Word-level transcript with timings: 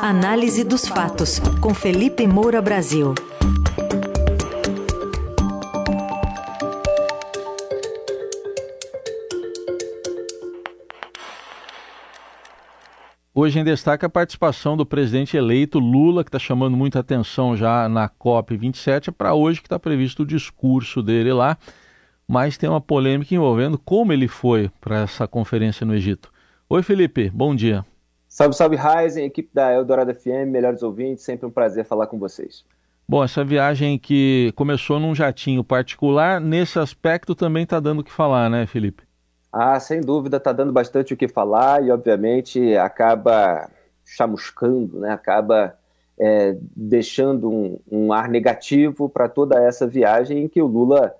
Análise 0.00 0.62
dos 0.62 0.86
fatos, 0.86 1.40
com 1.60 1.74
Felipe 1.74 2.24
Moura 2.24 2.62
Brasil. 2.62 3.16
Hoje 13.34 13.58
em 13.58 13.64
destaque 13.64 14.06
a 14.06 14.08
participação 14.08 14.76
do 14.76 14.86
presidente 14.86 15.36
eleito 15.36 15.80
Lula, 15.80 16.22
que 16.22 16.28
está 16.28 16.38
chamando 16.38 16.76
muita 16.76 17.00
atenção 17.00 17.56
já 17.56 17.88
na 17.88 18.08
COP27. 18.08 19.08
É 19.08 19.10
para 19.10 19.34
hoje 19.34 19.60
que 19.60 19.66
está 19.66 19.80
previsto 19.80 20.22
o 20.22 20.26
discurso 20.26 21.02
dele 21.02 21.32
lá, 21.32 21.58
mas 22.26 22.56
tem 22.56 22.70
uma 22.70 22.80
polêmica 22.80 23.34
envolvendo 23.34 23.76
como 23.76 24.12
ele 24.12 24.28
foi 24.28 24.70
para 24.80 25.00
essa 25.00 25.26
conferência 25.26 25.84
no 25.84 25.92
Egito. 25.92 26.30
Oi, 26.68 26.84
Felipe, 26.84 27.28
bom 27.30 27.52
dia. 27.52 27.84
Salve, 28.28 28.54
salve, 28.54 28.76
Ryzen, 28.76 29.24
equipe 29.24 29.48
da 29.52 29.72
Eldorado 29.72 30.14
FM, 30.14 30.48
melhores 30.48 30.82
ouvintes, 30.82 31.24
sempre 31.24 31.46
um 31.46 31.50
prazer 31.50 31.84
falar 31.84 32.06
com 32.06 32.18
vocês. 32.18 32.64
Bom, 33.08 33.24
essa 33.24 33.42
viagem 33.42 33.98
que 33.98 34.52
começou 34.54 35.00
num 35.00 35.14
jatinho 35.14 35.64
particular, 35.64 36.40
nesse 36.40 36.78
aspecto 36.78 37.34
também 37.34 37.62
está 37.62 37.80
dando 37.80 38.00
o 38.00 38.04
que 38.04 38.12
falar, 38.12 38.50
né, 38.50 38.66
Felipe? 38.66 39.02
Ah, 39.50 39.80
sem 39.80 40.02
dúvida, 40.02 40.36
está 40.36 40.52
dando 40.52 40.72
bastante 40.72 41.14
o 41.14 41.16
que 41.16 41.26
falar 41.26 41.82
e, 41.82 41.90
obviamente, 41.90 42.76
acaba 42.76 43.70
chamuscando, 44.04 45.00
né? 45.00 45.10
acaba 45.10 45.74
é, 46.18 46.56
deixando 46.76 47.50
um, 47.50 47.78
um, 47.90 48.12
ar 48.12 48.28
negativo 48.28 49.08
para 49.08 49.28
toda 49.28 49.62
essa 49.62 49.86
viagem 49.86 50.44
em 50.44 50.48
que 50.48 50.60
o 50.60 50.66
Lula 50.66 51.14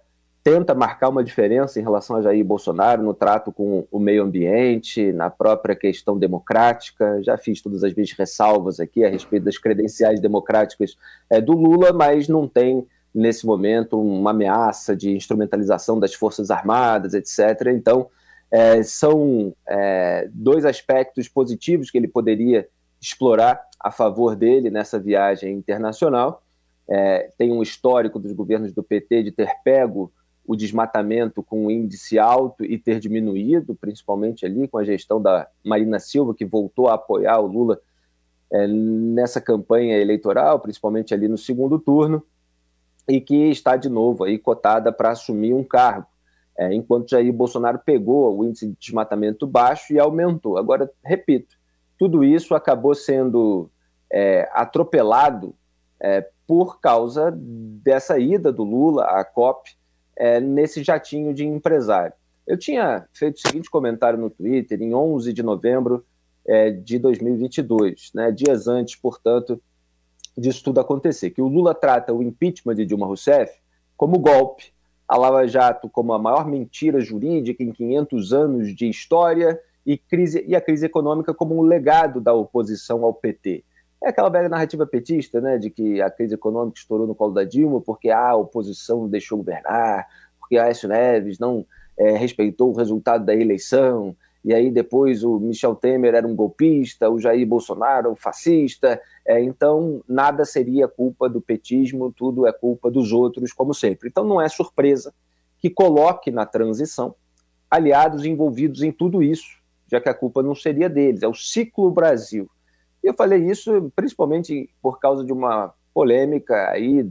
tenta 0.49 0.75
marcar 0.75 1.11
uma 1.11 1.23
diferença 1.23 1.79
em 1.79 1.83
relação 1.83 2.17
a 2.17 2.23
Jair 2.23 2.43
Bolsonaro 2.43 3.03
no 3.03 3.13
trato 3.13 3.53
com 3.53 3.87
o 3.91 3.99
meio 3.99 4.23
ambiente, 4.23 5.13
na 5.13 5.29
própria 5.29 5.77
questão 5.77 6.19
democrática. 6.19 7.23
Já 7.23 7.37
fiz 7.37 7.61
todas 7.61 7.85
as 7.85 7.93
vezes 7.93 8.13
ressalvas 8.13 8.81
aqui 8.81 9.05
a 9.05 9.11
respeito 9.11 9.45
das 9.45 9.59
credenciais 9.59 10.21
democráticas 10.21 10.97
é, 11.29 11.39
do 11.39 11.53
Lula, 11.53 11.93
mas 11.93 12.29
não 12.29 12.49
tem 12.49 12.87
nesse 13.15 13.45
momento 13.45 14.01
uma 14.01 14.31
ameaça 14.31 14.97
de 14.97 15.11
instrumentalização 15.11 16.01
das 16.01 16.15
Forças 16.15 16.51
Armadas, 16.51 17.13
etc. 17.13 17.67
Então, 17.75 18.09
é, 18.51 18.83
são 18.83 19.55
é, 19.69 20.31
dois 20.33 20.65
aspectos 20.65 21.29
positivos 21.29 21.91
que 21.91 21.99
ele 21.99 22.09
poderia 22.09 22.67
explorar 22.99 23.61
a 23.79 23.91
favor 23.91 24.35
dele 24.35 24.71
nessa 24.71 24.99
viagem 24.99 25.53
internacional. 25.53 26.43
É, 26.89 27.31
tem 27.37 27.53
um 27.53 27.63
histórico 27.63 28.19
dos 28.19 28.33
governos 28.33 28.73
do 28.73 28.83
PT 28.83 29.25
de 29.25 29.31
ter 29.31 29.51
pego 29.63 30.11
o 30.49 30.57
desmatamento 30.57 31.43
com 31.43 31.67
um 31.67 31.71
índice 31.71 32.19
alto 32.19 32.65
e 32.65 32.77
ter 32.77 32.99
diminuído, 32.99 33.75
principalmente 33.75 34.45
ali 34.45 34.67
com 34.67 34.79
a 34.79 34.85
gestão 34.85 35.21
da 35.21 35.47
Marina 35.63 36.01
Silva, 36.01 36.35
que 36.35 36.45
voltou 36.45 36.89
a 36.89 36.95
apoiar 36.95 37.39
o 37.39 37.47
Lula 37.47 37.79
é, 38.51 38.67
nessa 38.67 39.41
campanha 39.41 39.99
eleitoral, 39.99 40.59
principalmente 40.59 41.13
ali 41.13 41.29
no 41.29 41.37
segundo 41.37 41.79
turno, 41.79 42.23
e 43.07 43.21
que 43.21 43.51
está 43.51 43.77
de 43.77 43.89
novo 43.89 44.25
aí 44.25 44.39
cotada 44.39 44.91
para 44.91 45.11
assumir 45.11 45.53
um 45.53 45.63
cargo 45.63 46.07
é, 46.59 46.75
enquanto 46.75 47.11
Jair 47.11 47.33
Bolsonaro 47.33 47.79
pegou 47.79 48.37
o 48.37 48.45
índice 48.45 48.67
de 48.67 48.77
desmatamento 48.81 49.47
baixo 49.47 49.93
e 49.93 49.99
aumentou. 50.01 50.59
Agora, 50.59 50.91
repito, 51.05 51.57
tudo 51.97 52.25
isso 52.25 52.53
acabou 52.53 52.97
sendo 52.97 53.71
é, 54.13 54.49
atropelado 54.53 55.55
é, 56.01 56.29
por 56.49 56.81
causa 56.81 57.33
dessa 57.33 58.19
ida 58.19 58.53
do 58.53 58.65
Lula 58.65 59.05
à 59.05 59.25
COP 59.25 59.71
é, 60.19 60.41
nesse 60.41 60.83
jatinho 60.83 61.33
de 61.33 61.47
empresário. 61.47 62.13
Eu 62.45 62.59
tinha 62.59 63.07
feito 63.13 63.37
o 63.37 63.41
seguinte 63.41 63.71
comentário 63.71 64.19
no 64.19 64.29
Twitter 64.29 64.83
em 64.83 64.95
11 64.95 65.33
de 65.33 65.43
novembro 65.43 66.05
é, 66.47 66.71
de 66.71 66.99
2022, 66.99 68.11
né, 68.15 68.33
dias 68.33 68.67
antes, 68.67 68.97
portanto, 68.97 69.61
disso 70.37 70.65
tudo 70.65 70.81
acontecer, 70.81 71.31
que 71.31 71.43
o 71.43 71.47
Lula 71.47 71.75
trata 71.75 72.13
o 72.13 72.23
impeachment 72.23 72.75
de 72.75 72.87
Dilma 72.87 73.07
Rousseff 73.07 73.53
como 73.97 74.19
golpe, 74.19 74.73
a 75.07 75.17
Lava 75.17 75.47
Jato 75.47 75.89
como 75.89 76.13
a 76.13 76.19
maior 76.19 76.47
mentira 76.47 77.01
jurídica 77.01 77.63
em 77.63 77.73
500 77.73 78.33
anos 78.33 78.75
de 78.75 78.89
história 78.89 79.61
e, 79.85 79.97
crise, 79.97 80.45
e 80.47 80.55
a 80.55 80.61
crise 80.61 80.87
econômica 80.87 81.33
como 81.33 81.57
um 81.57 81.63
legado 81.63 82.21
da 82.21 82.33
oposição 82.33 83.05
ao 83.05 83.15
PT. 83.15 83.65
É 84.03 84.11
aquela 84.11 84.29
velha 84.29 84.49
narrativa 84.49 84.87
petista, 84.87 85.41
né, 85.41 85.59
de 85.59 85.71
que 85.71 86.01
a 86.01 86.09
crise 86.09 86.35
econômica 86.35 86.79
estourou 86.79 87.07
no 87.07 87.15
colo 87.15 87.35
da 87.35 87.45
Dilma 87.45 87.81
porque 87.81 88.11
a 88.11 88.35
oposição 88.37 89.09
deixou 89.09 89.39
governar, 89.39 90.07
porque 90.39 90.57
Aécio 90.57 90.89
Neves 90.89 91.39
não 91.39 91.67
é, 91.99 92.17
respeitou 92.17 92.71
o 92.71 92.77
resultado 92.77 93.25
da 93.25 93.35
eleição, 93.35 94.15
e 94.45 94.55
aí 94.55 94.71
depois 94.71 95.25
o 95.25 95.39
Michel 95.41 95.75
Temer 95.75 96.15
era 96.15 96.27
um 96.27 96.35
golpista, 96.35 97.11
o 97.11 97.19
Jair 97.19 97.47
Bolsonaro 97.47 98.11
um 98.11 98.17
fascista, 98.17 99.01
é, 99.27 99.43
então 99.43 100.03
nada 100.09 100.45
seria 100.45 100.87
culpa 100.87 101.29
do 101.29 101.41
petismo, 101.41 102.13
tudo 102.13 102.47
é 102.47 102.53
culpa 102.53 102.91
dos 102.91 103.13
outros, 103.13 103.53
como 103.53 103.75
sempre. 103.75 104.09
Então 104.09 104.25
não 104.25 104.41
é 104.41 104.49
surpresa 104.49 105.13
que 105.59 105.69
coloque 105.69 106.31
na 106.31 106.47
transição 106.47 107.15
aliados 107.69 108.25
envolvidos 108.25 108.83
em 108.83 108.93
tudo 108.93 109.23
isso, 109.23 109.59
já 109.91 110.01
que 110.01 110.09
a 110.09 110.15
culpa 110.15 110.43
não 110.43 110.55
seria 110.55 110.89
deles, 110.89 111.23
é 111.23 111.29
o 111.29 111.35
ciclo 111.35 111.91
Brasil. 111.91 112.49
E 113.03 113.09
eu 113.09 113.15
falei 113.15 113.45
isso 113.45 113.93
principalmente 113.95 114.71
por 114.83 114.99
causa 114.99 115.25
de 115.25 115.33
uma 115.33 115.73
polêmica 115.95 116.71
aí 116.71 117.09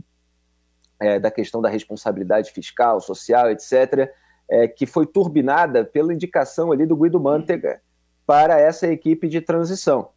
é, 0.99 1.19
da 1.19 1.29
questão 1.29 1.61
da 1.61 1.69
responsabilidade 1.69 2.51
fiscal, 2.51 2.99
social, 2.99 3.51
etc., 3.51 4.11
é, 4.49 4.67
que 4.67 4.85
foi 4.85 5.05
turbinada 5.05 5.83
pela 5.83 6.13
indicação 6.13 6.71
ali 6.71 6.85
do 6.85 6.95
Guido 6.95 7.19
Mantega 7.19 7.81
para 8.25 8.59
essa 8.59 8.87
equipe 8.87 9.27
de 9.27 9.41
transição. 9.41 10.09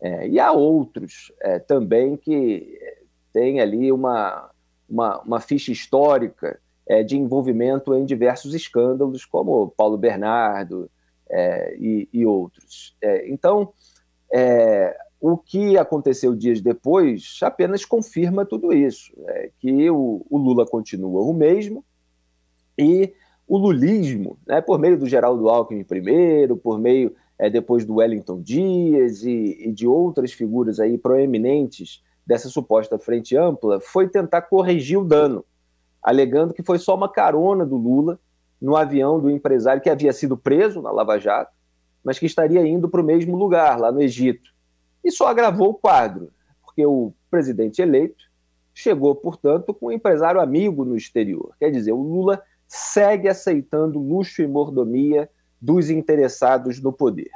É, 0.00 0.28
e 0.28 0.40
há 0.40 0.50
outros 0.52 1.32
é, 1.40 1.58
também 1.58 2.16
que 2.16 2.78
têm 3.32 3.60
ali 3.60 3.90
uma, 3.92 4.50
uma, 4.88 5.20
uma 5.20 5.40
ficha 5.40 5.70
histórica 5.70 6.60
é, 6.86 7.02
de 7.02 7.16
envolvimento 7.16 7.94
em 7.94 8.04
diversos 8.04 8.54
escândalos, 8.54 9.24
como 9.24 9.72
Paulo 9.76 9.96
Bernardo 9.96 10.90
é, 11.30 11.76
e, 11.78 12.08
e, 12.12 12.26
outros. 12.26 12.96
É, 13.00 13.30
então, 13.30 13.72
o 15.22 15.38
que 15.38 15.78
aconteceu 15.78 16.34
dias 16.34 16.60
depois 16.60 17.38
apenas 17.42 17.84
confirma 17.84 18.44
tudo 18.44 18.72
isso, 18.72 19.12
que 19.60 19.88
o, 19.88 20.26
o 20.28 20.36
Lula 20.36 20.66
continua 20.66 21.22
o 21.22 21.32
mesmo 21.32 21.84
e 22.76 23.14
o 23.46 23.56
lulismo, 23.56 24.36
né, 24.44 24.60
por 24.60 24.80
meio 24.80 24.98
do 24.98 25.06
Geraldo 25.06 25.48
Alckmin 25.48 25.84
primeiro, 25.84 26.56
por 26.56 26.76
meio 26.76 27.14
é, 27.38 27.48
depois 27.48 27.84
do 27.84 27.94
Wellington 27.94 28.42
Dias 28.42 29.22
e, 29.22 29.68
e, 29.68 29.72
de 29.72 29.86
outras 29.86 30.32
figuras 30.32 30.80
aí 30.80 30.98
proeminentes 30.98 32.02
dessa 32.26 32.48
suposta 32.48 32.98
frente 32.98 33.36
ampla, 33.36 33.80
foi 33.80 34.08
tentar 34.08 34.42
corrigir 34.42 34.98
o 34.98 35.04
dano, 35.04 35.44
alegando 36.02 36.52
que 36.52 36.64
foi 36.64 36.80
só 36.80 36.96
uma 36.96 37.08
carona 37.08 37.64
do 37.64 37.76
Lula 37.76 38.18
no 38.60 38.74
avião 38.74 39.20
do 39.20 39.30
empresário 39.30 39.80
que 39.80 39.90
havia 39.90 40.12
sido 40.12 40.36
preso 40.36 40.82
na 40.82 40.90
Lava 40.90 41.16
Jato, 41.16 41.52
mas 42.02 42.18
que 42.18 42.26
estaria 42.26 42.66
indo 42.66 42.88
para 42.88 43.00
o 43.00 43.04
mesmo 43.04 43.36
lugar, 43.36 43.78
lá 43.78 43.92
no 43.92 44.02
Egito. 44.02 44.51
E 45.04 45.10
só 45.10 45.26
agravou 45.28 45.70
o 45.70 45.74
quadro, 45.74 46.30
porque 46.64 46.84
o 46.86 47.12
presidente 47.30 47.82
eleito 47.82 48.30
chegou, 48.74 49.14
portanto, 49.14 49.74
com 49.74 49.86
um 49.86 49.92
empresário 49.92 50.40
amigo 50.40 50.84
no 50.84 50.96
exterior. 50.96 51.54
Quer 51.58 51.70
dizer, 51.70 51.92
o 51.92 52.02
Lula 52.02 52.42
segue 52.66 53.28
aceitando 53.28 53.98
luxo 53.98 54.42
e 54.42 54.46
mordomia 54.46 55.28
dos 55.60 55.90
interessados 55.90 56.80
no 56.80 56.92
poder. 56.92 57.30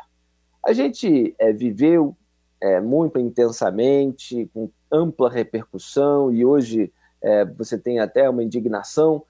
A 0.64 0.72
gente 0.72 1.34
é, 1.38 1.52
viveu 1.52 2.16
é, 2.60 2.80
muito 2.80 3.18
intensamente, 3.18 4.50
com 4.52 4.70
ampla 4.90 5.30
repercussão, 5.30 6.32
e 6.32 6.44
hoje 6.44 6.92
é, 7.22 7.44
você 7.44 7.78
tem 7.78 8.00
até 8.00 8.28
uma 8.28 8.42
indignação 8.42 9.22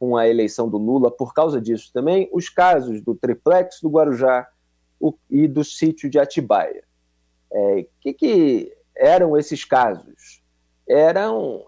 com 0.00 0.16
a 0.16 0.26
eleição 0.26 0.68
do 0.68 0.76
Lula 0.76 1.08
por 1.08 1.32
causa 1.32 1.60
disso 1.60 1.92
também, 1.94 2.28
os 2.32 2.48
casos 2.48 3.00
do 3.00 3.14
triplex 3.14 3.78
do 3.80 3.88
Guarujá 3.88 4.48
e 5.30 5.46
do 5.46 5.62
sítio 5.62 6.10
de 6.10 6.18
Atibaia. 6.18 6.82
O 7.50 7.86
que, 8.00 8.12
que, 8.12 8.76
eram 8.96 9.36
esses 9.36 9.64
casos? 9.64 10.42
Eram 10.88 11.64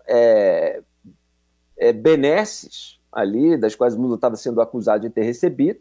benesses 1.97 3.01
ali, 3.13 3.57
das 3.57 3.75
quais 3.75 3.97
Lula 3.97 4.15
estava 4.15 4.37
sendo 4.37 4.61
acusado 4.61 5.03
de 5.03 5.11
ter 5.11 5.23
recebido, 5.23 5.81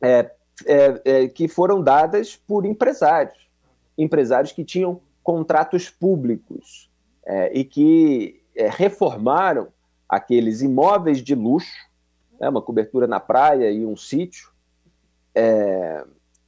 é, 0.00 0.30
é, 0.66 1.00
é, 1.04 1.28
que 1.28 1.48
foram 1.48 1.82
dadas 1.82 2.36
por 2.36 2.64
empresários, 2.64 3.48
empresários 3.96 4.52
que 4.52 4.64
tinham 4.64 5.00
contratos 5.22 5.90
públicos 5.90 6.90
é, 7.26 7.58
e 7.58 7.64
que 7.64 8.42
é, 8.56 8.68
reformaram 8.68 9.68
aqueles 10.08 10.62
imóveis 10.62 11.22
de 11.22 11.34
luxo, 11.34 11.88
né, 12.40 12.48
uma 12.48 12.62
cobertura 12.62 13.06
na 13.06 13.20
praia 13.20 13.70
e 13.70 13.84
um 13.84 13.96
sítio, 13.96 14.50
é, 15.34 16.04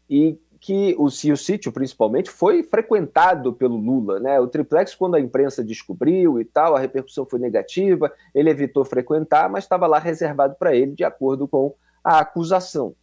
e 0.08 0.38
que 0.60 0.94
o, 0.98 1.04
o 1.04 1.36
sítio, 1.36 1.72
principalmente, 1.72 2.30
foi 2.30 2.62
frequentado 2.62 3.52
pelo 3.54 3.76
Lula. 3.76 4.20
Né? 4.20 4.38
O 4.38 4.46
triplex, 4.46 4.94
quando 4.94 5.14
a 5.14 5.20
imprensa 5.20 5.64
descobriu 5.64 6.38
e 6.38 6.44
tal, 6.44 6.76
a 6.76 6.78
repercussão 6.78 7.24
foi 7.24 7.38
negativa, 7.38 8.12
ele 8.34 8.50
evitou 8.50 8.84
frequentar, 8.84 9.48
mas 9.48 9.64
estava 9.64 9.86
lá 9.86 9.98
reservado 9.98 10.54
para 10.56 10.76
ele, 10.76 10.92
de 10.92 11.02
acordo 11.02 11.48
com 11.48 11.74
a 12.04 12.18
acusação. 12.18 12.94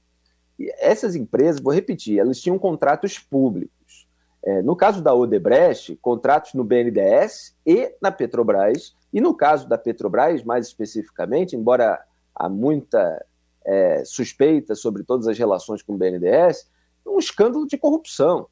E 0.59 0.71
essas 0.77 1.15
empresas, 1.15 1.59
vou 1.59 1.74
repetir, 1.74 2.19
elas 2.19 2.39
tinham 2.39 2.59
contratos 2.59 3.18
públicos. 3.18 4.07
É, 4.44 4.62
no 4.62 4.75
caso 4.75 5.01
da 5.01 5.13
Odebrecht, 5.13 5.95
contratos 5.98 6.53
no 6.53 6.63
BNDES 6.63 7.56
e 7.65 7.92
na 8.00 8.12
Petrobras, 8.12 8.95
e 9.12 9.19
no 9.19 9.33
caso 9.36 9.68
da 9.68 9.80
Petrobras, 9.80 10.44
mais 10.44 10.68
especificamente, 10.68 11.56
embora 11.56 12.00
há 12.36 12.48
muita 12.48 13.25
é, 13.65 14.03
suspeita 14.06 14.75
sobre 14.75 15.03
todas 15.03 15.27
as 15.27 15.38
relações 15.38 15.81
com 15.81 15.95
o 15.95 15.98
BNDES, 15.98 16.69
um 17.07 17.19
escândalo 17.19 17.68
de 17.68 17.77
corrupção. 17.77 18.48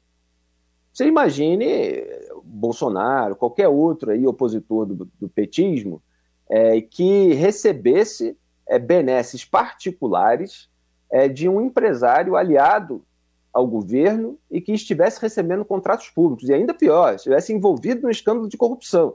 Você 0.92 1.06
imagine 1.06 2.04
Bolsonaro, 2.42 3.36
qualquer 3.36 3.68
outro 3.68 4.10
aí 4.10 4.26
opositor 4.26 4.86
do, 4.86 5.08
do 5.20 5.28
petismo, 5.28 6.02
é, 6.48 6.80
que 6.80 7.34
recebesse 7.34 8.36
é, 8.66 8.78
benesses 8.78 9.44
particulares 9.44 10.70
é, 11.10 11.28
de 11.28 11.48
um 11.48 11.60
empresário 11.60 12.36
aliado 12.36 13.04
ao 13.52 13.66
governo 13.66 14.38
e 14.50 14.60
que 14.60 14.72
estivesse 14.72 15.20
recebendo 15.20 15.64
contratos 15.64 16.08
públicos, 16.10 16.48
e 16.48 16.54
ainda 16.54 16.74
pior, 16.74 17.14
estivesse 17.14 17.52
envolvido 17.52 18.02
no 18.02 18.10
escândalo 18.10 18.48
de 18.48 18.56
corrupção. 18.56 19.14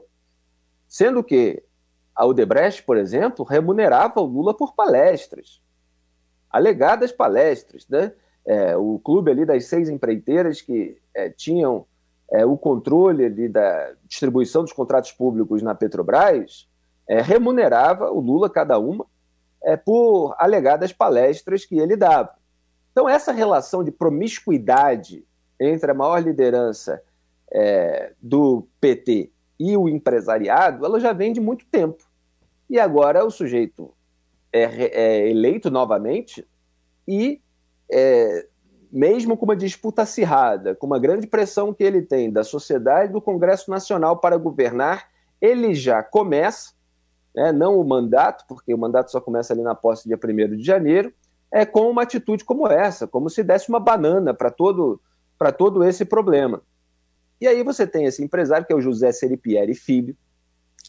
Sendo 0.88 1.22
que 1.22 1.62
a 2.14 2.26
Odebrecht, 2.26 2.82
por 2.82 2.96
exemplo, 2.96 3.44
remunerava 3.44 4.20
o 4.20 4.24
Lula 4.24 4.54
por 4.54 4.74
palestras, 4.74 5.60
alegadas 6.50 7.10
palestras. 7.10 7.88
Né? 7.88 8.12
É, 8.44 8.76
o 8.76 8.98
clube 8.98 9.30
ali 9.30 9.44
das 9.44 9.66
seis 9.66 9.88
empreiteiras 9.88 10.60
que 10.60 10.98
é, 11.14 11.30
tinham 11.30 11.86
é, 12.30 12.44
o 12.44 12.56
controle 12.56 13.24
ali 13.24 13.48
da 13.48 13.92
distribuição 14.06 14.62
dos 14.62 14.72
contratos 14.72 15.12
públicos 15.12 15.62
na 15.62 15.74
Petrobras 15.74 16.68
é, 17.08 17.20
remunerava 17.20 18.10
o 18.10 18.20
Lula, 18.20 18.48
cada 18.48 18.78
uma, 18.78 19.06
é, 19.62 19.76
por 19.76 20.34
alegadas 20.38 20.92
palestras 20.92 21.64
que 21.64 21.78
ele 21.78 21.96
dava. 21.96 22.34
Então, 22.90 23.08
essa 23.08 23.32
relação 23.32 23.84
de 23.84 23.90
promiscuidade 23.90 25.24
entre 25.58 25.90
a 25.90 25.94
maior 25.94 26.18
liderança 26.18 27.02
é, 27.50 28.12
do 28.20 28.66
PT 28.80 29.30
e 29.58 29.76
o 29.76 29.88
empresariado, 29.88 30.84
ela 30.84 30.98
já 30.98 31.12
vem 31.12 31.32
de 31.32 31.40
muito 31.40 31.64
tempo. 31.66 32.04
E 32.68 32.78
agora 32.78 33.24
o 33.24 33.30
sujeito 33.30 33.92
é, 34.52 35.28
eleito 35.28 35.70
novamente 35.70 36.46
e, 37.06 37.40
é, 37.92 38.46
mesmo 38.90 39.36
com 39.36 39.44
uma 39.44 39.56
disputa 39.56 40.02
acirrada, 40.02 40.74
com 40.74 40.86
uma 40.86 40.98
grande 40.98 41.26
pressão 41.26 41.72
que 41.72 41.84
ele 41.84 42.02
tem 42.02 42.30
da 42.30 42.42
sociedade 42.42 43.10
e 43.10 43.12
do 43.12 43.20
Congresso 43.20 43.70
Nacional 43.70 44.16
para 44.16 44.36
governar, 44.36 45.08
ele 45.40 45.74
já 45.74 46.02
começa, 46.02 46.72
né, 47.34 47.52
não 47.52 47.78
o 47.78 47.84
mandato, 47.84 48.44
porque 48.48 48.72
o 48.72 48.78
mandato 48.78 49.10
só 49.10 49.20
começa 49.20 49.52
ali 49.52 49.62
na 49.62 49.74
posse 49.74 50.08
dia 50.08 50.18
1 50.22 50.56
de 50.56 50.62
janeiro, 50.62 51.12
é, 51.50 51.66
com 51.66 51.90
uma 51.90 52.02
atitude 52.02 52.44
como 52.44 52.66
essa, 52.66 53.06
como 53.06 53.28
se 53.28 53.42
desse 53.42 53.68
uma 53.68 53.80
banana 53.80 54.32
para 54.32 54.50
todo, 54.50 55.00
todo 55.58 55.84
esse 55.84 56.04
problema. 56.04 56.62
E 57.40 57.46
aí 57.46 57.62
você 57.62 57.86
tem 57.86 58.04
esse 58.04 58.22
empresário, 58.22 58.66
que 58.66 58.72
é 58.72 58.76
o 58.76 58.80
José 58.80 59.10
Seripieri 59.12 59.74
Filho, 59.74 60.16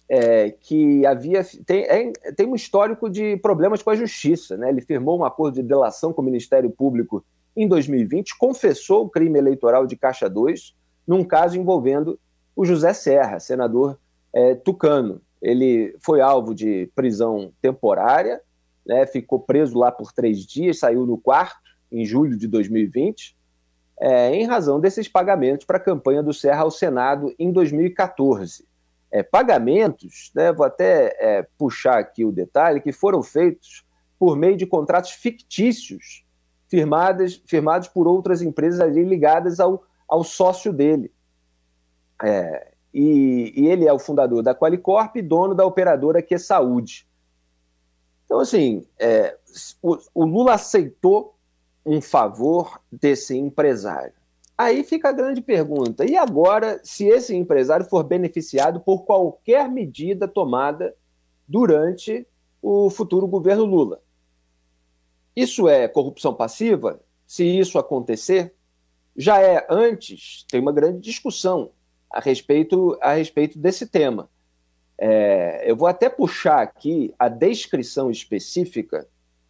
é, 0.10 0.52
que 0.52 1.06
havia 1.06 1.44
tem, 1.66 1.84
é, 1.84 2.12
tem 2.36 2.48
um 2.48 2.56
histórico 2.56 3.10
de 3.10 3.38
problemas 3.38 3.82
com 3.82 3.90
a 3.90 3.96
justiça. 3.96 4.58
Né? 4.58 4.70
Ele 4.70 4.82
firmou 4.82 5.20
um 5.20 5.26
acordo 5.26 5.56
de 5.56 5.64
delação 5.64 6.14
com 6.14 6.22
o 6.22 6.26
Ministério 6.26 6.70
Público 6.70 7.24
em 7.56 7.68
2020, 7.68 8.38
confessou 8.38 9.06
o 9.06 9.10
crime 9.10 9.38
eleitoral 9.38 9.86
de 9.86 9.96
Caixa 9.96 10.30
2, 10.30 10.76
num 11.08 11.24
caso 11.24 11.58
envolvendo 11.58 12.20
o 12.56 12.66
José 12.66 12.94
Serra, 12.94 13.40
senador 13.40 14.00
é, 14.34 14.56
tucano. 14.56 15.22
Ele 15.42 15.96
foi 16.00 16.22
alvo 16.22 16.56
de 16.56 16.90
prisão 16.96 17.52
temporária, 17.62 18.42
né, 18.86 19.06
ficou 19.06 19.40
preso 19.40 19.78
lá 19.78 19.92
por 19.92 20.12
três 20.12 20.40
dias, 20.46 20.80
saiu 20.80 21.06
no 21.06 21.18
quarto, 21.18 21.62
em 21.92 22.06
julho 22.06 22.38
de 22.38 22.48
2020, 22.48 23.36
é, 24.00 24.34
em 24.34 24.46
razão 24.46 24.80
desses 24.80 25.08
pagamentos 25.08 25.66
para 25.66 25.78
a 25.78 25.82
campanha 25.82 26.24
do 26.24 26.34
Serra 26.34 26.64
ao 26.64 26.72
Senado 26.72 27.34
em 27.38 27.52
2014. 27.52 28.66
É, 29.14 29.22
pagamentos, 29.22 30.32
né, 30.34 30.52
vou 30.52 30.66
até 30.66 31.16
é, 31.20 31.48
puxar 31.56 32.00
aqui 32.00 32.26
o 32.26 32.32
detalhe, 32.32 32.82
que 32.82 32.92
foram 32.92 33.22
feitos 33.22 33.86
por 34.18 34.36
meio 34.36 34.58
de 34.58 34.66
contratos 34.66 35.12
fictícios 35.12 36.26
firmados, 36.68 37.40
firmados 37.46 37.88
por 37.88 38.08
outras 38.08 38.42
empresas 38.42 38.80
ali 38.80 39.04
ligadas 39.04 39.60
ao, 39.60 39.84
ao 40.08 40.24
sócio 40.24 40.74
dele. 40.74 41.14
É, 42.24 42.72
e, 42.92 43.54
e, 43.56 43.68
ele 43.68 43.88
é 43.88 43.94
o 43.94 44.00
fundador 44.00 44.42
da 44.42 44.56
Qualicorp 44.56 45.16
e 45.16 45.22
dono 45.22 45.54
da 45.54 45.64
operadora 45.64 46.20
Que 46.20 46.40
Saúde. 46.40 47.08
Então, 48.26 48.40
assim, 48.40 48.84
é, 48.98 49.38
o, 49.80 49.96
o 50.16 50.26
Lula 50.26 50.56
aceitou 50.56 51.36
um 51.86 52.02
favor 52.02 52.82
desse 52.92 53.38
empresário. 53.38 54.23
Aí 54.58 54.84
fica 54.84 55.10
a 55.10 55.14
grande 55.14 55.42
pergunta: 55.42 56.06
e 56.06 56.16
agora, 56.16 56.80
se 56.84 57.06
esse 57.08 57.36
empresário 57.36 57.86
for 57.86 58.04
beneficiado 58.04 58.80
por 58.80 59.04
qualquer 59.04 59.70
medida 59.70 60.28
tomada 60.28 60.96
durante 61.48 62.28
o 62.62 62.90
futuro 62.90 63.28
governo 63.28 63.66
Lula? 63.66 64.02
Isso 65.36 65.68
é 65.68 65.88
corrupção 65.88 66.34
passiva? 66.34 67.02
Se 67.26 67.44
isso 67.44 67.80
acontecer, 67.80 68.54
já 69.16 69.42
é 69.42 69.66
antes, 69.70 70.46
tem 70.50 70.60
uma 70.62 70.72
grande 70.72 71.00
discussão 71.00 71.72
a 72.10 72.20
respeito, 72.20 72.98
a 73.02 73.14
respeito 73.14 73.58
desse 73.58 73.88
tema. 73.88 74.30
É, 74.98 75.64
eu 75.70 75.76
vou 75.76 75.88
até 75.88 76.08
puxar 76.10 76.62
aqui 76.62 77.14
a 77.18 77.28
descrição 77.28 78.12
específica 78.12 79.08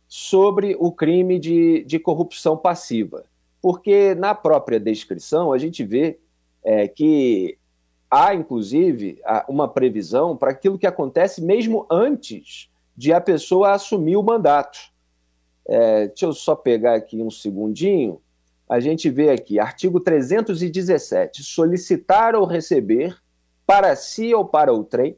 sobre 0.07 0.75
o 0.79 0.91
crime 0.91 1.37
de, 1.37 1.83
de 1.83 1.99
corrupção 1.99 2.55
passiva, 2.55 3.25
porque 3.63 4.13
na 4.15 4.35
própria 4.35 4.77
descrição 4.77 5.53
a 5.53 5.57
gente 5.57 5.85
vê 5.85 6.19
é, 6.61 6.85
que 6.85 7.57
há, 8.11 8.35
inclusive, 8.35 9.21
uma 9.47 9.69
previsão 9.69 10.35
para 10.35 10.51
aquilo 10.51 10.77
que 10.77 10.85
acontece 10.85 11.41
mesmo 11.41 11.87
antes 11.89 12.69
de 12.93 13.13
a 13.13 13.21
pessoa 13.21 13.71
assumir 13.71 14.17
o 14.17 14.21
mandato. 14.21 14.77
É, 15.65 16.07
deixa 16.09 16.25
eu 16.25 16.33
só 16.33 16.57
pegar 16.57 16.95
aqui 16.95 17.21
um 17.23 17.31
segundinho. 17.31 18.19
A 18.67 18.81
gente 18.81 19.09
vê 19.09 19.29
aqui, 19.29 19.57
artigo 19.57 20.01
317, 20.01 21.41
solicitar 21.41 22.35
ou 22.35 22.45
receber 22.45 23.15
para 23.65 23.95
si 23.95 24.33
ou 24.33 24.43
para 24.43 24.73
o 24.73 24.83
trem 24.83 25.17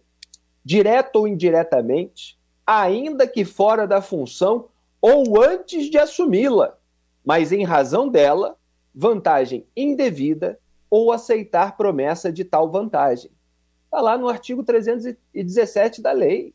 direto 0.63 1.15
ou 1.15 1.27
indiretamente, 1.27 2.37
ainda 2.65 3.27
que 3.27 3.43
fora 3.43 3.87
da 3.87 4.03
função 4.03 4.67
ou 5.01 5.41
antes 5.43 5.89
de 5.89 5.97
assumi-la, 5.97 6.77
mas 7.25 7.51
em 7.51 7.63
razão 7.63 8.07
dela, 8.07 8.57
vantagem 8.93 9.65
indevida 9.75 10.59
ou 10.89 11.11
aceitar 11.11 11.75
promessa 11.75 12.31
de 12.31 12.45
tal 12.45 12.69
vantagem. 12.69 13.31
Está 13.85 13.99
lá 13.99 14.17
no 14.17 14.29
artigo 14.29 14.63
317 14.63 16.01
da 16.01 16.11
lei. 16.11 16.53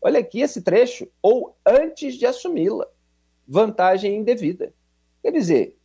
Olha 0.00 0.20
aqui 0.20 0.40
esse 0.40 0.62
trecho, 0.62 1.08
ou 1.20 1.56
antes 1.64 2.14
de 2.14 2.26
assumi-la, 2.26 2.86
vantagem 3.46 4.16
indevida. 4.16 4.72
Quer 5.22 5.32
dizer, 5.32 5.76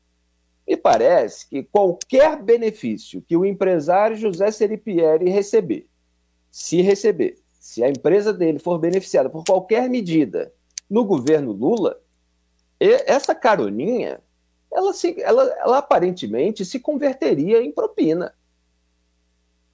me 0.67 0.77
parece 0.77 1.47
que 1.47 1.63
qualquer 1.63 2.41
benefício 2.41 3.21
que 3.21 3.35
o 3.35 3.45
empresário 3.45 4.15
José 4.15 4.51
Seripieri 4.51 5.29
receber, 5.29 5.87
se 6.49 6.81
receber, 6.81 7.37
se 7.59 7.83
a 7.83 7.89
empresa 7.89 8.33
dele 8.33 8.59
for 8.59 8.79
beneficiada 8.79 9.29
por 9.29 9.43
qualquer 9.43 9.89
medida 9.89 10.53
no 10.89 11.05
governo 11.05 11.51
Lula, 11.51 12.00
essa 12.81 13.35
caroninha, 13.35 14.19
ela, 14.73 14.93
se, 14.93 15.21
ela, 15.21 15.43
ela 15.59 15.77
aparentemente 15.77 16.65
se 16.65 16.79
converteria 16.79 17.61
em 17.61 17.71
propina. 17.71 18.33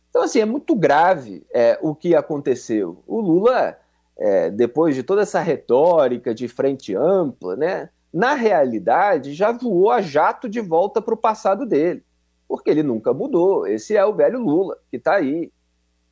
Então, 0.10 0.24
assim, 0.24 0.40
é 0.40 0.46
muito 0.46 0.76
grave 0.76 1.46
é, 1.54 1.78
o 1.82 1.96
que 1.96 2.16
aconteceu. 2.16 3.04
O 3.08 3.22
Lula, 3.22 3.78
é, 4.18 4.50
depois 4.50 4.96
de 4.96 5.04
toda 5.04 5.22
essa 5.22 5.40
retórica 5.40 6.34
de 6.34 6.48
frente 6.48 6.96
ampla, 6.96 7.56
né, 7.56 7.90
na 8.12 8.34
realidade 8.34 9.34
já 9.34 9.52
voou 9.52 9.92
a 9.92 10.02
jato 10.02 10.50
de 10.50 10.60
volta 10.60 11.02
para 11.02 11.14
o 11.14 11.18
passado 11.18 11.66
dele, 11.66 12.04
porque 12.48 12.70
ele 12.70 12.84
nunca 12.84 13.14
mudou. 13.14 13.68
Esse 13.68 13.96
é 13.96 14.04
o 14.04 14.16
velho 14.16 14.40
Lula, 14.40 14.78
que 14.90 14.98
está 14.98 15.16
aí, 15.16 15.52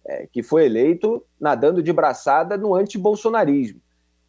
é, 0.06 0.28
que 0.28 0.44
foi 0.44 0.66
eleito 0.66 1.26
nadando 1.40 1.82
de 1.82 1.92
braçada 1.92 2.56
no 2.58 2.76
antibolsonarismo. 2.76 3.82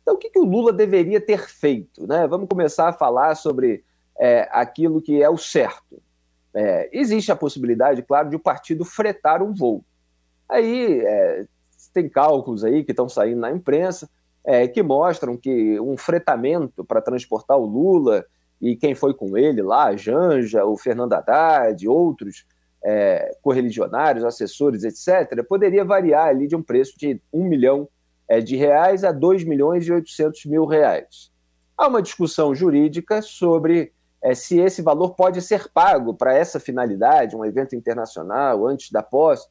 Então, 0.07 0.15
o 0.15 0.19
que, 0.19 0.31
que 0.31 0.39
o 0.39 0.45
Lula 0.45 0.73
deveria 0.73 1.21
ter 1.21 1.49
feito? 1.49 2.07
Né? 2.07 2.29
Vamos 2.29 2.49
começar 2.49 2.89
a 2.89 2.93
falar 2.93 3.35
sobre 3.35 3.83
é, 4.17 4.49
aquilo 4.53 5.03
que 5.03 5.21
é 5.21 5.29
o 5.29 5.37
certo. 5.37 6.01
É, 6.55 6.89
existe 6.93 7.33
a 7.33 7.37
possibilidade, 7.37 8.05
claro, 8.05 8.31
de 8.31 8.37
o 8.37 8.39
partido 8.39 8.85
fretar 8.85 9.43
um 9.43 9.53
voo. 9.53 9.85
Aí 10.49 11.01
é, 11.01 11.45
tem 11.93 12.09
cálculos 12.09 12.63
aí 12.63 12.85
que 12.85 12.93
estão 12.93 13.09
saindo 13.09 13.41
na 13.41 13.51
imprensa 13.51 14.09
é, 14.45 14.69
que 14.69 14.81
mostram 14.81 15.37
que 15.37 15.81
um 15.81 15.97
fretamento 15.97 16.85
para 16.85 17.03
transportar 17.03 17.59
o 17.59 17.67
Lula 17.67 18.25
e 18.63 18.77
quem 18.77 18.95
foi 18.95 19.13
com 19.13 19.37
ele 19.37 19.61
lá, 19.61 19.97
Janja, 19.97 20.65
o 20.65 20.77
Fernando 20.77 21.15
Haddad, 21.15 21.89
outros 21.89 22.47
é, 22.81 23.37
correligionários, 23.43 24.25
assessores, 24.25 24.85
etc., 24.85 25.45
poderia 25.49 25.85
variar 25.85 26.29
ali 26.29 26.47
de 26.47 26.55
um 26.55 26.63
preço 26.63 26.97
de 26.97 27.21
1 27.33 27.43
milhão 27.43 27.89
é, 28.29 28.41
de 28.41 28.57
reais 28.57 29.05
a 29.05 29.13
2 29.13 29.45
milhões 29.45 29.87
e 29.87 29.93
800 29.93 30.45
mil 30.47 30.65
reais. 30.65 31.31
Há 31.77 31.89
uma 31.89 32.03
discussão 32.03 32.55
jurídica 32.55 33.23
sobre 33.23 33.93
é, 34.23 34.35
se 34.35 34.59
esse 34.59 34.83
valor 34.83 35.15
pode 35.15 35.41
ser 35.43 35.69
pago 35.69 36.15
para 36.15 36.35
essa 36.35 36.59
finalidade, 36.59 37.37
um 37.37 37.45
evento 37.45 37.77
internacional, 37.77 38.67
antes 38.67 38.91
da 38.91 39.03
posse, 39.03 39.47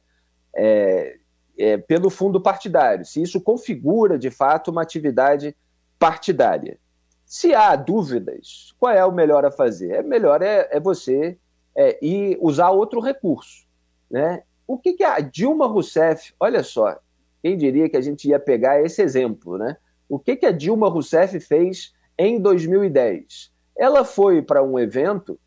é, 0.54 1.16
é, 1.58 1.76
pelo 1.78 2.10
fundo 2.10 2.40
partidário, 2.40 3.04
se 3.04 3.22
isso 3.22 3.40
configura 3.40 4.18
de 4.18 4.30
fato 4.30 4.70
uma 4.70 4.82
atividade 4.82 5.56
partidária. 5.98 6.78
Se 7.24 7.54
há 7.54 7.74
dúvidas, 7.74 8.74
qual 8.78 8.92
é 8.92 9.04
o 9.04 9.12
melhor 9.12 9.44
a 9.44 9.50
fazer? 9.50 9.92
É 9.92 10.02
melhor 10.02 10.42
é, 10.42 10.68
é 10.70 10.78
você 10.78 11.38
é, 11.74 11.98
ir 12.04 12.38
usar 12.40 12.70
outro 12.70 13.00
recurso. 13.00 13.66
Né? 14.10 14.42
O 14.66 14.78
que, 14.78 14.92
que 14.92 15.04
a 15.04 15.18
Dilma 15.20 15.66
Rousseff, 15.66 16.34
olha 16.38 16.62
só, 16.62 16.98
quem 17.46 17.56
diria 17.56 17.88
que 17.88 17.96
a 17.96 18.00
gente 18.00 18.28
ia 18.28 18.40
pegar 18.40 18.82
esse 18.82 19.00
exemplo, 19.00 19.56
né? 19.56 19.76
O 20.08 20.18
que, 20.18 20.34
que 20.34 20.46
a 20.46 20.50
Dilma 20.50 20.88
Rousseff 20.88 21.38
fez 21.38 21.94
em 22.18 22.40
2010? 22.40 23.52
Ela 23.78 24.04
foi 24.04 24.42
para 24.42 24.64
um 24.64 24.76
evento 24.76 25.38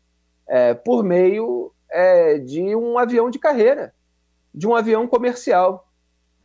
é, 0.48 0.72
por 0.72 1.04
meio 1.04 1.74
é, 1.90 2.38
de 2.38 2.74
um 2.74 2.98
avião 2.98 3.28
de 3.28 3.38
carreira, 3.38 3.92
de 4.54 4.66
um 4.66 4.74
avião 4.74 5.06
comercial. 5.06 5.90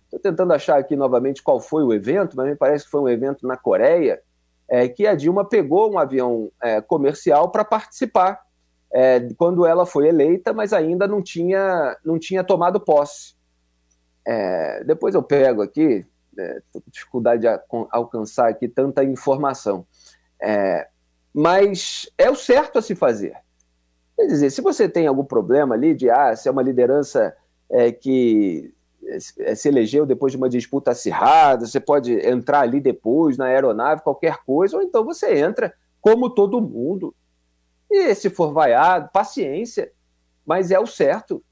Estou 0.03 0.19
tentando 0.19 0.51
achar 0.51 0.77
aqui 0.77 0.93
novamente 0.93 1.41
qual 1.41 1.61
foi 1.61 1.85
o 1.85 1.93
evento, 1.93 2.35
mas 2.35 2.47
me 2.47 2.55
parece 2.57 2.83
que 2.83 2.91
foi 2.91 2.99
um 2.99 3.07
evento 3.07 3.47
na 3.47 3.55
Coreia, 3.55 4.21
é, 4.67 4.89
que 4.89 5.07
a 5.07 5.15
Dilma 5.15 5.47
pegou 5.47 5.89
um 5.89 5.97
avião 5.97 6.51
é, 6.61 6.81
comercial 6.81 7.49
para 7.49 7.63
participar 7.63 8.41
é, 8.91 9.25
quando 9.37 9.65
ela 9.65 9.85
foi 9.85 10.09
eleita, 10.09 10.51
mas 10.51 10.73
ainda 10.73 11.07
não 11.07 11.21
tinha, 11.21 11.97
não 12.03 12.19
tinha 12.19 12.43
tomado 12.43 12.77
posse. 12.77 13.34
É, 14.25 14.83
depois 14.83 15.13
eu 15.13 15.21
pego 15.21 15.61
aqui, 15.61 16.05
é, 16.37 16.61
dificuldade 16.87 17.41
de 17.41 17.47
alcançar 17.91 18.49
aqui 18.49 18.67
tanta 18.67 19.03
informação. 19.03 19.85
É, 20.41 20.87
mas 21.33 22.09
é 22.17 22.29
o 22.29 22.35
certo 22.35 22.79
a 22.79 22.81
se 22.81 22.95
fazer. 22.95 23.35
Quer 24.15 24.27
dizer, 24.27 24.49
se 24.49 24.61
você 24.61 24.87
tem 24.87 25.07
algum 25.07 25.25
problema 25.25 25.75
ali 25.75 25.93
de 25.93 26.09
ah, 26.09 26.35
se 26.35 26.47
é 26.47 26.51
uma 26.51 26.61
liderança 26.61 27.35
é, 27.69 27.91
que 27.91 28.73
é, 29.39 29.53
se 29.53 29.67
elegeu 29.67 30.05
depois 30.05 30.31
de 30.31 30.37
uma 30.37 30.49
disputa 30.49 30.91
acirrada, 30.91 31.65
você 31.65 31.79
pode 31.79 32.13
entrar 32.25 32.61
ali 32.61 32.79
depois 32.79 33.37
na 33.37 33.45
aeronave, 33.45 34.01
qualquer 34.01 34.37
coisa, 34.45 34.77
ou 34.77 34.83
então 34.83 35.03
você 35.03 35.37
entra 35.37 35.73
como 36.01 36.29
todo 36.29 36.61
mundo. 36.61 37.13
E 37.89 38.15
se 38.15 38.29
for 38.29 38.53
vaiado, 38.53 39.09
paciência, 39.11 39.91
mas 40.45 40.71
é 40.71 40.79
o 40.79 40.87
certo. 40.87 41.43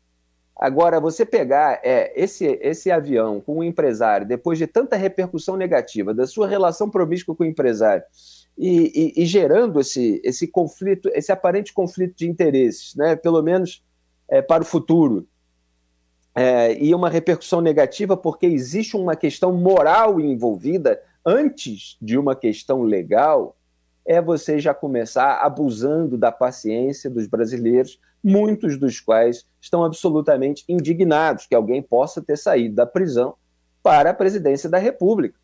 Agora, 0.56 1.00
você 1.00 1.26
pegar 1.26 1.80
é, 1.84 2.14
esse, 2.16 2.46
esse 2.62 2.92
avião 2.92 3.42
com 3.42 3.58
um 3.58 3.64
empresário, 3.64 4.28
depois 4.28 4.58
de 4.58 4.68
tanta 4.68 4.96
repercussão 4.96 5.58
negativa 5.58 6.14
da 6.14 6.28
sua 6.28 6.48
relação 6.48 6.90
promíscua 6.90 7.36
com 7.36 7.44
o 7.44 7.48
empresário, 7.48 8.04
e, 8.58 9.14
e, 9.18 9.24
e 9.24 9.26
gerando 9.26 9.80
esse, 9.80 10.22
esse 10.24 10.48
conflito, 10.48 11.10
esse 11.14 11.32
aparente 11.32 11.74
conflito 11.74 12.16
de 12.16 12.30
interesses, 12.30 12.96
né, 12.96 13.16
pelo 13.16 13.42
menos 13.42 13.84
é, 14.30 14.42
para 14.42 14.62
o 14.62 14.66
futuro, 14.66 15.28
é, 16.36 16.74
e 16.82 16.94
uma 16.94 17.10
repercussão 17.10 17.62
negativa 17.62 18.18
porque 18.18 18.46
existe 18.46 18.96
uma 18.96 19.16
questão 19.16 19.52
moral 19.54 20.20
envolvida 20.20 21.00
antes 21.26 21.98
de 22.02 22.18
uma 22.18 22.36
questão 22.36 22.84
legal, 22.84 23.56
é 24.06 24.22
você 24.22 24.60
já 24.60 24.74
começar 24.74 25.38
abusando 25.38 26.18
da 26.18 26.32
paciência 26.32 27.10
dos 27.10 27.28
brasileiros, 27.28 28.00
muitos 28.24 28.78
dos 28.78 29.00
quais 29.00 29.46
estão 29.60 29.84
absolutamente 29.84 30.64
indignados 30.70 31.46
que 31.46 31.56
alguém 31.56 31.82
possa 31.82 32.22
ter 32.22 32.38
saído 32.38 32.76
da 32.76 32.86
prisão 32.86 33.36
para 33.82 34.12
a 34.12 34.14
presidência 34.14 34.70
da 34.70 34.78
República, 34.78 35.38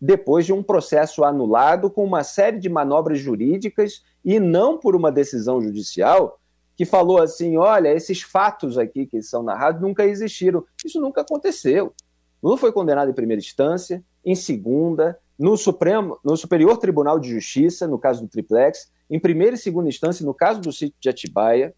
depois 0.00 0.46
de 0.46 0.52
um 0.52 0.62
processo 0.62 1.24
anulado 1.24 1.90
com 1.90 2.04
uma 2.04 2.22
série 2.22 2.58
de 2.58 2.68
manobras 2.68 3.18
jurídicas 3.18 4.02
e 4.24 4.38
não 4.38 4.78
por 4.78 4.94
uma 4.94 5.10
decisão 5.10 5.60
judicial 5.60 6.40
que 6.80 6.86
falou 6.86 7.20
assim: 7.20 7.58
olha, 7.58 7.92
esses 7.92 8.22
fatos 8.22 8.78
aqui 8.78 9.04
que 9.04 9.20
são 9.20 9.42
narrados 9.42 9.82
nunca 9.82 10.06
existiram. 10.06 10.64
Isso 10.82 10.98
nunca 10.98 11.20
aconteceu. 11.20 11.92
Lula 12.42 12.56
foi 12.56 12.72
condenado 12.72 13.10
em 13.10 13.14
primeira 13.14 13.38
instância, 13.38 14.02
em 14.24 14.34
segunda, 14.34 15.18
no 15.38 15.58
Supremo, 15.58 16.18
no 16.24 16.36
Superior 16.38 16.78
Tribunal 16.78 17.18
de 17.18 17.28
Justiça, 17.28 17.86
no 17.86 17.98
caso 17.98 18.22
do 18.22 18.28
Triplex, 18.28 18.90
em 19.10 19.20
primeira 19.20 19.56
e 19.56 19.58
segunda 19.58 19.90
instância, 19.90 20.24
no 20.24 20.32
caso 20.32 20.60
do 20.60 20.72
sítio 20.72 20.96
de 20.98 21.10
Atibaia. 21.10 21.74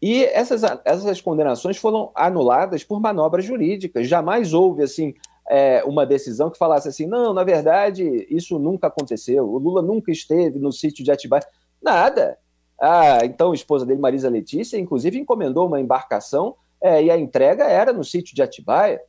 E 0.00 0.24
essas, 0.24 0.62
essas 0.84 1.20
condenações 1.20 1.76
foram 1.76 2.10
anuladas 2.14 2.84
por 2.84 3.00
manobras 3.00 3.44
jurídicas. 3.44 4.06
Jamais 4.06 4.54
houve 4.54 4.82
assim 4.82 5.14
é, 5.48 5.82
uma 5.84 6.06
decisão 6.06 6.50
que 6.50 6.58
falasse 6.58 6.88
assim: 6.88 7.06
não, 7.06 7.32
na 7.32 7.42
verdade, 7.42 8.26
isso 8.30 8.58
nunca 8.58 8.86
aconteceu. 8.86 9.44
O 9.44 9.58
Lula 9.58 9.82
nunca 9.82 10.12
esteve 10.12 10.58
no 10.58 10.72
sítio 10.72 11.04
de 11.04 11.10
Atibaia. 11.10 11.44
Nada. 11.82 12.38
A 12.80 13.24
então 13.24 13.52
esposa 13.52 13.84
dele, 13.84 14.00
Marisa 14.00 14.30
Letícia, 14.30 14.78
inclusive 14.78 15.18
encomendou 15.18 15.66
uma 15.66 15.80
embarcação 15.80 16.54
é, 16.80 17.02
e 17.02 17.10
a 17.10 17.18
entrega 17.18 17.64
era 17.64 17.92
no 17.92 18.04
sítio 18.04 18.36
de 18.36 18.42
Atibaia. 18.42 19.00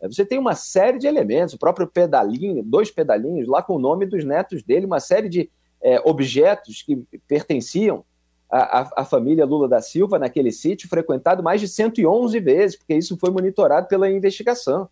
É, 0.00 0.08
você 0.08 0.26
tem 0.26 0.38
uma 0.38 0.56
série 0.56 0.98
de 0.98 1.06
elementos, 1.06 1.54
o 1.54 1.58
próprio 1.58 1.86
pedalinho, 1.86 2.64
dois 2.64 2.90
pedalinhos 2.90 3.46
lá 3.46 3.62
com 3.62 3.76
o 3.76 3.78
nome 3.78 4.06
dos 4.06 4.24
netos 4.24 4.64
dele, 4.64 4.86
uma 4.86 4.98
série 4.98 5.28
de 5.28 5.48
é, 5.80 6.00
objetos 6.04 6.82
que 6.82 6.96
pertenciam 7.28 8.04
à, 8.52 9.00
à, 9.00 9.04
família 9.04 9.46
Lula 9.46 9.66
da 9.66 9.80
Silva 9.80 10.18
naquele 10.18 10.52
sítio, 10.52 10.86
frequentado 10.86 11.42
mais 11.42 11.58
de 11.58 11.66
111 11.66 12.38
vezes, 12.38 12.76
porque 12.76 12.94
isso 12.94 13.16
foi 13.16 13.30
monitorado 13.30 13.88
pela 13.88 14.10
investigação. 14.10 14.88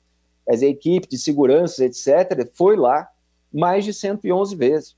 a 0.48 0.54
equipe 0.54 1.06
de 1.06 1.18
segurança, 1.18 1.84
etc., 1.84 2.50
foi 2.54 2.74
lá 2.74 3.06
mais 3.52 3.84
de 3.84 3.92
111 3.92 4.56
vezes. 4.56 4.96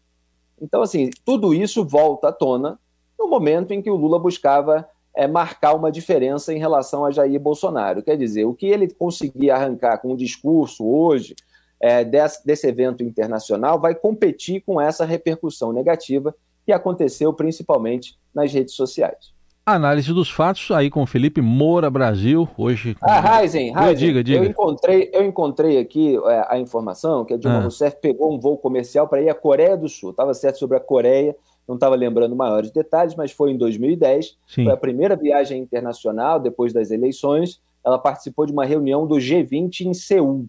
Então, 0.61 0.81
assim, 0.81 1.11
tudo 1.25 1.53
isso 1.53 1.85
volta 1.85 2.29
à 2.29 2.33
tona 2.33 2.79
no 3.19 3.29
momento 3.29 3.73
em 3.73 3.83
que 3.83 3.91
o 3.91 3.97
Lula 3.97 4.19
buscava 4.19 4.89
é, 5.15 5.27
marcar 5.27 5.75
uma 5.75 5.91
diferença 5.91 6.55
em 6.55 6.59
relação 6.59 7.05
a 7.05 7.11
Jair 7.11 7.41
Bolsonaro. 7.41 8.03
Quer 8.03 8.17
dizer, 8.17 8.45
o 8.45 8.55
que 8.55 8.67
ele 8.67 8.89
conseguir 8.95 9.51
arrancar 9.51 9.99
com 9.99 10.13
o 10.13 10.17
discurso 10.17 10.87
hoje 10.87 11.35
é, 11.81 12.05
desse, 12.05 12.47
desse 12.47 12.69
evento 12.69 13.03
internacional 13.03 13.81
vai 13.81 13.93
competir 13.93 14.61
com 14.61 14.81
essa 14.81 15.05
repercussão 15.05 15.73
negativa 15.73 16.33
que 16.65 16.73
aconteceu 16.73 17.33
principalmente 17.33 18.17
nas 18.35 18.53
redes 18.53 18.75
sociais. 18.75 19.33
Análise 19.65 20.13
dos 20.13 20.29
fatos 20.29 20.73
aí 20.73 20.91
com 20.91 21.07
Felipe 21.07 21.41
Moura 21.41 21.89
Brasil, 21.89 22.49
hoje. 22.59 22.97
Ah, 23.01 23.41
Heisen, 23.43 23.69
Heisen, 23.69 23.95
diga, 23.95 24.25
diga. 24.25 24.39
Eu 24.39 24.45
encontrei, 24.45 25.11
eu 25.13 25.25
encontrei 25.25 25.79
aqui 25.79 26.17
é, 26.17 26.47
a 26.49 26.59
informação 26.59 27.25
que 27.25 27.35
a 27.35 27.37
Dilma 27.37 27.59
ah. 27.59 27.63
Rousseff 27.63 27.97
pegou 28.01 28.35
um 28.35 28.41
voo 28.41 28.59
comercial 28.59 29.07
para 29.07 29.23
ir 29.23 29.29
à 29.29 29.35
Coreia 29.35 29.77
do 29.77 29.89
Sul. 29.89 30.11
Estava 30.11 30.35
certo 30.35 30.59
sobre 30.59 30.77
a 30.77 30.81
Coreia, 30.81 31.37
não 31.67 31.77
estava 31.77 31.95
lembrando 31.95 32.35
maiores 32.35 32.73
detalhes, 32.73 33.15
mas 33.15 33.31
foi 33.31 33.53
em 33.53 33.57
2010. 33.57 34.37
Sim. 34.49 34.65
Foi 34.65 34.73
a 34.73 34.77
primeira 34.77 35.15
viagem 35.15 35.61
internacional 35.61 36.41
depois 36.41 36.73
das 36.73 36.91
eleições. 36.91 37.61
Ela 37.87 38.01
participou 38.01 38.47
de 38.47 38.53
uma 38.53 38.65
reunião 38.65 39.07
do 39.07 39.15
G20 39.15 39.83
em 39.83 39.95
Seul. 39.95 40.47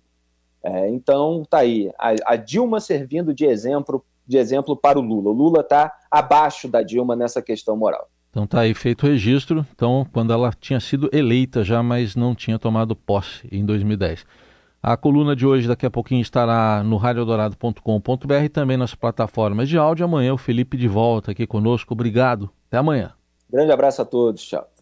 É, 0.64 0.90
então, 0.90 1.44
tá 1.48 1.60
aí. 1.60 1.92
A, 2.00 2.16
a, 2.26 2.36
Dilma 2.36 2.80
servindo 2.80 3.34
de 3.34 3.46
exemplo, 3.46 4.04
de 4.28 4.38
exemplo 4.38 4.76
para 4.76 5.00
o 5.00 5.02
Lula. 5.02 5.30
O 5.30 5.34
Lula 5.34 5.62
está 5.62 5.94
abaixo 6.10 6.68
da 6.68 6.82
Dilma 6.82 7.16
nessa 7.16 7.42
questão 7.42 7.76
moral. 7.76 8.08
Então 8.30 8.48
tá 8.48 8.62
aí 8.62 8.74
feito 8.74 9.06
o 9.06 9.10
registro. 9.10 9.66
Então, 9.76 10.08
quando 10.12 10.34
ela 10.34 10.52
tinha 10.60 10.80
sido 10.80 11.10
eleita 11.14 11.64
já, 11.64 11.84
mas 11.84 12.16
não 12.16 12.34
tinha 12.34 12.58
tomado 12.58 12.96
posse 12.96 13.48
em 13.52 13.64
2010. 13.64 14.26
A 14.82 14.98
coluna 14.98 15.36
de 15.36 15.46
hoje 15.46 15.68
daqui 15.68 15.86
a 15.86 15.92
pouquinho 15.92 16.22
estará 16.22 16.84
no 16.84 16.98
radiodorado.com.br 16.98 18.34
e 18.44 18.50
também 18.50 18.76
nas 18.76 18.96
plataformas 18.96 19.70
de 19.70 19.78
áudio. 19.78 20.04
Amanhã 20.04 20.34
o 20.34 20.38
Felipe 20.38 20.76
de 20.76 20.88
volta 20.88 21.32
aqui 21.32 21.48
conosco. 21.48 21.94
Obrigado. 21.94 22.50
Até 22.68 22.78
amanhã. 22.80 23.14
Grande 23.50 23.72
abraço 23.72 24.02
a 24.02 24.06
todos. 24.06 24.44
Tchau. 24.44 24.73